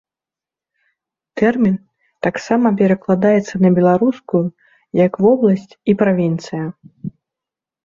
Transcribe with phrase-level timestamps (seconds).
[1.41, 1.75] Тэрмін
[2.29, 4.43] таксама перакладаецца на беларускую
[5.05, 6.65] як вобласць і правінцыя.